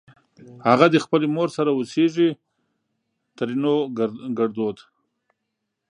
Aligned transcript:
اغه 0.73 0.85
دې 0.93 0.99
خپلې 1.05 1.27
مور 1.35 1.49
سره 1.57 1.69
اوسېږ؛ 1.73 2.13
ترينو 3.37 3.73
ګړدود 4.37 4.77